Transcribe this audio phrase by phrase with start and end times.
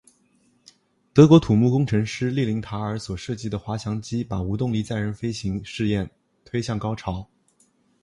[1.13, 6.09] 德国土木工程师利林塔尔所设计的滑翔机把无动力载人飞行试验
[6.43, 7.29] 推向高潮。